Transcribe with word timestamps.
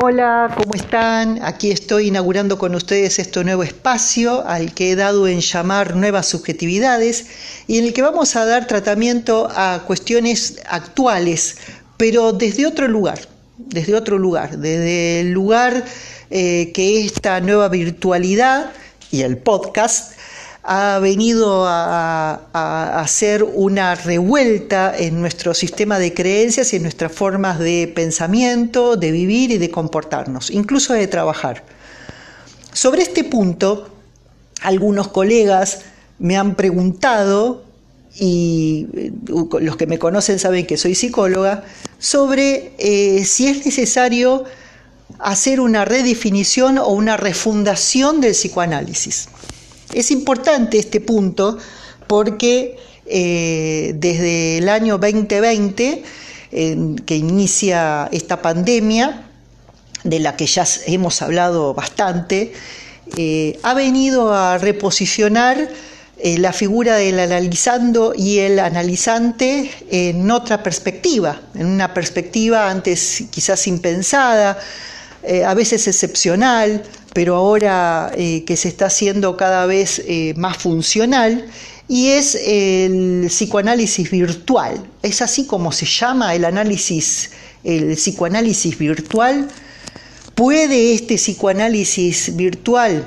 Hola, 0.00 0.54
¿cómo 0.56 0.74
están? 0.74 1.40
Aquí 1.42 1.72
estoy 1.72 2.06
inaugurando 2.06 2.56
con 2.56 2.76
ustedes 2.76 3.18
este 3.18 3.42
nuevo 3.42 3.64
espacio 3.64 4.46
al 4.46 4.72
que 4.72 4.92
he 4.92 4.94
dado 4.94 5.26
en 5.26 5.40
llamar 5.40 5.96
nuevas 5.96 6.28
subjetividades 6.28 7.26
y 7.66 7.78
en 7.78 7.86
el 7.86 7.92
que 7.92 8.02
vamos 8.02 8.36
a 8.36 8.44
dar 8.44 8.68
tratamiento 8.68 9.48
a 9.50 9.82
cuestiones 9.88 10.60
actuales, 10.68 11.56
pero 11.96 12.32
desde 12.32 12.64
otro 12.64 12.86
lugar, 12.86 13.18
desde 13.56 13.96
otro 13.96 14.18
lugar, 14.18 14.58
desde 14.58 15.22
el 15.22 15.32
lugar 15.32 15.84
eh, 16.30 16.70
que 16.72 17.04
esta 17.04 17.40
nueva 17.40 17.68
virtualidad 17.68 18.70
y 19.10 19.22
el 19.22 19.38
podcast 19.38 20.12
ha 20.70 20.98
venido 20.98 21.64
a, 21.66 23.00
hacer 23.00 23.42
una 23.42 23.94
revuelta 23.94 24.94
en 24.94 25.18
nuestro 25.18 25.54
sistema 25.54 25.98
de 25.98 26.12
creencias 26.12 26.74
y 26.74 26.76
en 26.76 26.82
nuestras 26.82 27.10
formas 27.10 27.58
de 27.58 27.90
pensamiento, 27.94 28.96
de 28.96 29.10
vivir 29.10 29.50
y 29.50 29.56
de 29.56 29.70
comportarnos, 29.70 30.50
incluso 30.50 30.92
de 30.92 31.06
trabajar. 31.06 31.64
Sobre 32.74 33.00
este 33.00 33.24
punto, 33.24 33.88
algunos 34.60 35.08
colegas 35.08 35.80
me 36.18 36.36
han 36.36 36.54
preguntado, 36.54 37.64
y 38.14 38.88
eh, 38.92 39.12
los 39.60 39.76
que 39.78 39.86
me 39.86 39.98
conocen 39.98 40.38
saben 40.38 40.66
que 40.66 40.76
soy 40.76 40.94
psicóloga, 40.94 41.64
sobre 41.98 42.74
eh, 42.76 43.24
si 43.24 43.48
es 43.48 43.64
necesario 43.64 44.44
hacer 45.18 45.60
una 45.60 45.86
redefinición 45.86 46.76
o 46.76 46.88
una 46.88 47.16
refundación 47.16 48.20
del 48.20 48.32
psicoanálisis. 48.32 49.28
Es 49.92 50.10
importante 50.10 50.78
este 50.78 51.00
punto 51.00 51.58
porque 52.06 52.76
eh, 53.06 53.94
desde 53.96 54.58
el 54.58 54.68
año 54.68 54.98
2020, 54.98 56.02
que 56.50 57.16
inicia 57.16 58.08
esta 58.12 58.40
pandemia, 58.40 59.24
de 60.04 60.20
la 60.20 60.36
que 60.36 60.46
ya 60.46 60.64
hemos 60.86 61.20
hablado 61.22 61.74
bastante, 61.74 62.52
eh, 63.16 63.58
ha 63.62 63.74
venido 63.74 64.32
a 64.32 64.58
reposicionar 64.58 65.68
eh, 66.18 66.38
la 66.38 66.52
figura 66.52 66.96
del 66.96 67.18
analizando 67.18 68.12
y 68.16 68.38
el 68.38 68.58
analizante 68.58 69.70
en 69.90 70.30
otra 70.30 70.62
perspectiva, 70.62 71.40
en 71.54 71.66
una 71.66 71.92
perspectiva 71.94 72.70
antes 72.70 73.24
quizás 73.30 73.66
impensada, 73.66 74.58
a 75.44 75.52
veces 75.52 75.86
excepcional, 75.88 76.82
pero 77.12 77.36
ahora 77.36 78.12
eh, 78.16 78.44
que 78.44 78.56
se 78.56 78.68
está 78.68 78.86
haciendo 78.86 79.36
cada 79.36 79.66
vez 79.66 80.02
eh, 80.06 80.34
más 80.36 80.58
funcional, 80.58 81.46
y 81.88 82.08
es 82.08 82.34
el 82.34 83.26
psicoanálisis 83.28 84.10
virtual. 84.10 84.84
Es 85.02 85.22
así 85.22 85.46
como 85.46 85.72
se 85.72 85.86
llama 85.86 86.34
el 86.34 86.44
análisis, 86.44 87.30
el 87.64 87.94
psicoanálisis 87.94 88.76
virtual. 88.76 89.48
¿Puede 90.34 90.92
este 90.92 91.16
psicoanálisis 91.16 92.36
virtual 92.36 93.06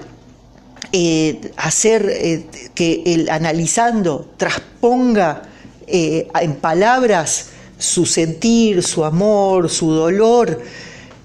eh, 0.92 1.52
hacer 1.58 2.44
que 2.74 3.04
el 3.06 3.30
analizando 3.30 4.34
trasponga 4.36 5.44
en 5.88 6.56
palabras 6.56 7.50
su 7.78 8.06
sentir, 8.06 8.82
su 8.82 9.06
amor, 9.06 9.70
su 9.70 9.92
dolor, 9.92 10.62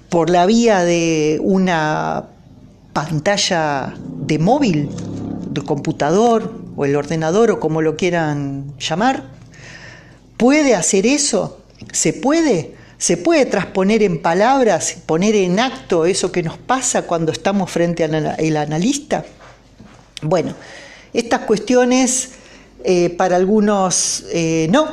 por 0.09 0.29
la 0.29 0.45
vía 0.45 0.83
de 0.83 1.39
una 1.41 2.25
pantalla 2.97 3.93
de 4.25 4.39
móvil, 4.39 4.89
de 5.51 5.61
computador 5.61 6.51
o 6.75 6.83
el 6.83 6.95
ordenador 6.95 7.51
o 7.51 7.59
como 7.59 7.83
lo 7.83 7.95
quieran 7.95 8.73
llamar? 8.79 9.23
¿Puede 10.35 10.73
hacer 10.73 11.05
eso? 11.05 11.59
¿Se 11.91 12.11
puede? 12.11 12.73
¿Se 12.97 13.15
puede 13.15 13.45
transponer 13.45 14.01
en 14.01 14.19
palabras, 14.19 14.97
poner 15.05 15.35
en 15.35 15.59
acto 15.59 16.07
eso 16.07 16.31
que 16.31 16.41
nos 16.41 16.57
pasa 16.57 17.03
cuando 17.03 17.31
estamos 17.31 17.69
frente 17.69 18.03
al 18.03 18.57
analista? 18.57 19.23
Bueno, 20.23 20.55
estas 21.13 21.41
cuestiones 21.41 22.31
eh, 22.83 23.11
para 23.11 23.35
algunos 23.35 24.25
eh, 24.33 24.67
no, 24.71 24.87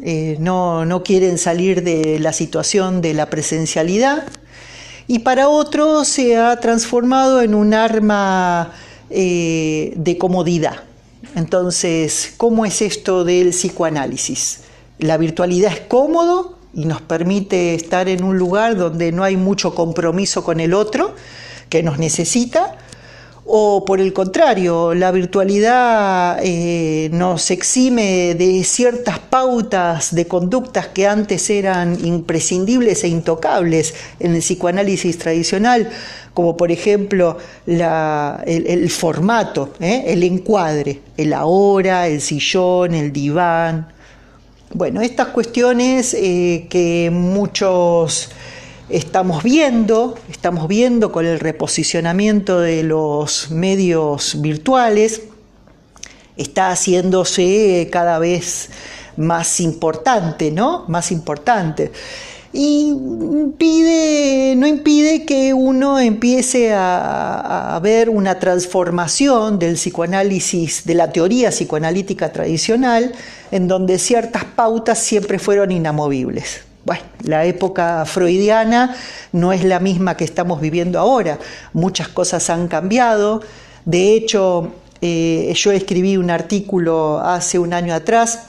eh, 0.00 0.36
no, 0.38 0.84
no 0.84 1.02
quieren 1.02 1.38
salir 1.38 1.82
de 1.82 2.20
la 2.20 2.32
situación 2.32 3.00
de 3.00 3.14
la 3.14 3.26
presencialidad, 3.26 4.28
y 5.08 5.20
para 5.20 5.48
otros 5.48 6.06
se 6.06 6.36
ha 6.36 6.60
transformado 6.60 7.40
en 7.40 7.54
un 7.54 7.72
arma 7.72 8.72
eh, 9.08 9.94
de 9.96 10.18
comodidad. 10.18 10.84
Entonces, 11.34 12.34
¿cómo 12.36 12.66
es 12.66 12.82
esto 12.82 13.24
del 13.24 13.50
psicoanálisis? 13.50 14.60
La 14.98 15.16
virtualidad 15.16 15.72
es 15.72 15.80
cómodo 15.80 16.58
y 16.74 16.84
nos 16.84 17.00
permite 17.00 17.74
estar 17.74 18.08
en 18.08 18.22
un 18.22 18.36
lugar 18.36 18.76
donde 18.76 19.10
no 19.10 19.24
hay 19.24 19.36
mucho 19.36 19.74
compromiso 19.74 20.44
con 20.44 20.60
el 20.60 20.74
otro 20.74 21.14
que 21.70 21.82
nos 21.82 21.98
necesita, 21.98 22.76
o 23.50 23.82
por 23.82 23.98
el 23.98 24.12
contrario, 24.12 24.92
la 24.92 25.10
virtualidad 25.10 26.38
eh, 26.42 27.08
nos 27.12 27.50
exime 27.50 28.34
de 28.34 28.62
ciertas 28.62 29.18
pautas 29.18 30.14
de 30.14 30.26
conductas 30.26 30.88
que 30.88 31.06
antes 31.06 31.48
eran 31.48 31.96
imprescindibles 32.04 33.04
e 33.04 33.08
intocables 33.08 33.94
en 34.20 34.34
el 34.34 34.40
psicoanálisis 34.40 35.16
tradicional, 35.16 35.88
como 36.34 36.58
por 36.58 36.70
ejemplo 36.70 37.38
el, 37.66 38.90
formato, 38.90 39.72
¿eh? 39.80 40.04
el 40.08 40.22
encuadre, 40.24 41.00
el 41.16 41.32
ahora, 41.32 42.06
el 42.06 42.20
sillón, 42.20 42.94
el 42.94 43.10
diván. 43.14 43.88
Bueno, 44.74 45.00
estas 45.00 45.28
cuestiones 45.28 46.12
eh, 46.12 46.66
que 46.68 47.08
muchos 47.10 48.28
estamos 48.90 49.42
viendo, 49.42 50.18
estamos 50.30 50.68
viendo 50.68 51.12
con 51.12 51.26
el 51.26 51.40
reposicionamiento 51.40 52.60
de 52.60 52.82
los 52.82 53.50
medios 53.50 54.40
virtuales, 54.40 55.22
está 56.36 56.70
haciéndose 56.70 57.88
cada 57.92 58.18
vez 58.18 58.70
más 59.16 59.60
importante, 59.60 60.50
¿no? 60.50 60.84
Más 60.88 61.10
importante. 61.12 61.92
Y 62.50 62.88
impide, 62.88 64.54
no 64.56 64.66
impide 64.66 65.26
que 65.26 65.52
uno 65.52 65.98
empiece 65.98 66.72
a, 66.72 67.78
ver 67.82 68.08
una 68.08 68.38
transformación 68.38 69.58
del 69.58 69.74
psicoanálisis, 69.74 70.84
de 70.84 70.94
la 70.94 71.12
teoría 71.12 71.50
psicoanalítica 71.50 72.32
tradicional, 72.32 73.12
en 73.50 73.68
donde 73.68 73.98
ciertas 73.98 74.44
pautas 74.44 74.98
siempre 74.98 75.38
fueron 75.38 75.70
inamovibles. 75.70 76.67
Bueno, 76.88 77.02
la 77.24 77.44
época 77.44 78.02
freudiana 78.06 78.96
no 79.32 79.52
es 79.52 79.62
la 79.62 79.78
misma 79.78 80.16
que 80.16 80.24
estamos 80.24 80.58
viviendo 80.58 80.98
ahora. 80.98 81.38
Muchas 81.74 82.08
cosas 82.08 82.48
han 82.48 82.66
cambiado. 82.66 83.42
De 83.84 84.14
hecho, 84.14 84.72
eh, 85.02 85.52
yo 85.54 85.70
escribí 85.72 86.16
un 86.16 86.30
artículo 86.30 87.18
hace 87.18 87.58
un 87.58 87.74
año 87.74 87.92
atrás 87.92 88.44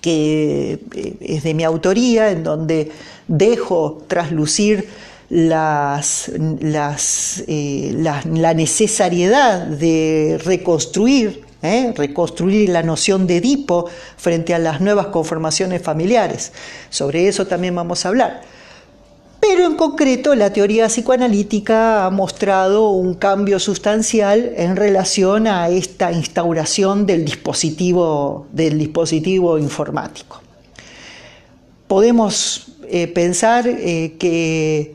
que 0.00 0.80
eh, 0.94 1.16
es 1.20 1.42
de 1.42 1.52
mi 1.52 1.62
autoría, 1.62 2.30
en 2.30 2.42
donde 2.42 2.90
dejo 3.28 4.02
traslucir 4.08 4.88
eh, 5.28 6.00
la 7.98 8.54
necesariedad 8.54 9.66
de 9.66 10.40
reconstruir 10.42 11.51
¿eh? 11.62 11.92
reconstruir 11.96 12.68
la 12.68 12.82
noción 12.82 13.26
de 13.26 13.38
Edipo 13.38 13.88
frente 14.16 14.54
a 14.54 14.58
las 14.58 14.80
nuevas 14.80 15.06
conformaciones 15.06 15.82
familiares. 15.82 16.52
Sobre 16.90 17.28
eso 17.28 17.46
también 17.46 17.74
vamos 17.74 18.04
a 18.04 18.08
hablar. 18.08 18.42
Pero 19.40 19.66
en 19.66 19.74
concreto 19.74 20.34
la 20.36 20.52
teoría 20.52 20.86
psicoanalítica 20.86 22.06
ha 22.06 22.10
mostrado 22.10 22.90
un 22.90 23.14
cambio 23.14 23.58
sustancial 23.58 24.52
en 24.56 24.76
relación 24.76 25.48
a 25.48 25.68
esta 25.68 26.12
instauración 26.12 27.06
del 27.06 27.24
dispositivo, 27.24 28.46
del 28.52 28.78
dispositivo 28.78 29.58
informático. 29.58 30.40
Podemos 31.88 32.68
eh, 32.88 33.08
pensar 33.08 33.66
eh, 33.66 34.14
que 34.18 34.94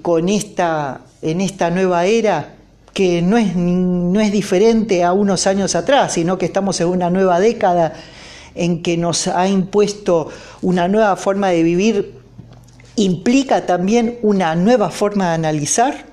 con 0.00 0.28
esta, 0.28 1.02
en 1.20 1.40
esta 1.40 1.70
nueva 1.70 2.06
era 2.06 2.54
que 2.92 3.22
no 3.22 3.38
es, 3.38 3.56
no 3.56 4.20
es 4.20 4.32
diferente 4.32 5.04
a 5.04 5.12
unos 5.12 5.46
años 5.46 5.74
atrás, 5.74 6.14
sino 6.14 6.38
que 6.38 6.46
estamos 6.46 6.80
en 6.80 6.88
una 6.88 7.10
nueva 7.10 7.40
década 7.40 7.94
en 8.54 8.82
que 8.82 8.96
nos 8.96 9.28
ha 9.28 9.48
impuesto 9.48 10.28
una 10.60 10.88
nueva 10.88 11.16
forma 11.16 11.48
de 11.48 11.62
vivir, 11.62 12.14
implica 12.96 13.64
también 13.64 14.18
una 14.22 14.54
nueva 14.54 14.90
forma 14.90 15.28
de 15.28 15.34
analizar. 15.34 16.04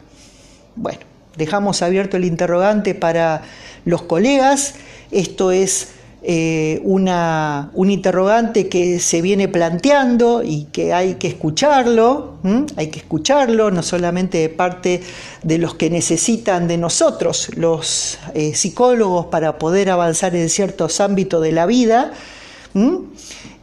Bueno, 0.76 1.00
dejamos 1.36 1.82
abierto 1.82 2.18
el 2.18 2.24
interrogante 2.24 2.96
para 2.96 3.42
los 3.84 4.04
colegas. 4.04 4.76
Esto 5.12 5.52
es 5.52 5.90
eh, 6.22 6.82
una, 6.84 7.72
un 7.74 7.90
interrogante 7.90 8.68
que 8.68 9.00
se 9.00 9.22
viene 9.22 9.48
planteando 9.48 10.44
y 10.44 10.66
que 10.66 10.92
hay 10.92 11.14
que 11.14 11.30
escucharlo, 11.30 12.40
hay 12.76 12.88
que 12.88 13.00
escucharlo 13.00 13.72
no 13.72 13.82
solamente 13.84 14.40
de 14.40 14.50
parte 14.50 15.02
de 15.44 15.58
los 15.58 15.76
que 15.76 15.90
necesitan 15.90 16.68
de 16.68 16.78
nosotros, 16.78 17.52
los 17.56 18.20
eh, 18.34 18.54
psicólogos, 18.54 19.28
para 19.28 19.58
poder 19.58 19.90
avanzar 19.90 20.36
en 20.36 20.50
ciertos 20.50 21.00
ámbitos 21.00 21.42
de 21.42 21.54
la 21.54 21.66
vida, 21.66 22.12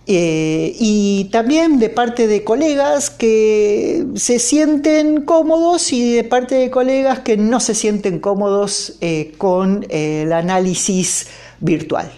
eh, 0.07 0.75
y 0.79 1.25
también 1.31 1.79
de 1.79 1.91
parte 1.91 2.27
de 2.27 2.43
colegas 2.43 3.11
que 3.11 4.07
se 4.15 4.39
sienten 4.39 5.23
cómodos 5.23 5.93
y 5.93 6.15
de 6.15 6.25
parte 6.25 6.55
de 6.55 6.71
colegas 6.71 7.19
que 7.19 7.37
no 7.37 7.61
se 7.61 7.75
sienten 7.75 8.19
cómodos 8.19 8.95
con 9.37 9.85
el 9.91 10.33
análisis 10.33 11.27
virtual. 11.61 12.11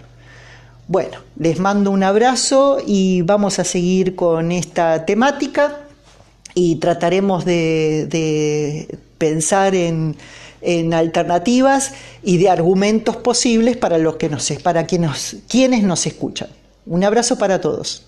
Bueno, 0.88 1.18
les 1.38 1.60
mando 1.60 1.90
un 1.90 2.02
abrazo 2.02 2.78
y 2.84 3.20
vamos 3.20 3.58
a 3.58 3.64
seguir 3.64 4.16
con 4.16 4.50
esta 4.50 5.04
temática 5.04 5.80
y 6.54 6.76
trataremos 6.76 7.44
de, 7.44 8.98
pensar 9.18 9.74
en, 9.74 10.16
alternativas 10.94 11.92
y 12.22 12.38
de 12.38 12.48
argumentos 12.48 13.16
posibles 13.16 13.76
para 13.76 13.98
los 13.98 14.16
que 14.16 14.30
nos 14.30 14.50
para 14.62 14.86
quienes 14.86 15.82
nos 15.82 16.06
escuchan. 16.06 16.48
Un 16.86 17.04
abrazo 17.04 17.36
para 17.36 17.60
todos. 17.60 18.06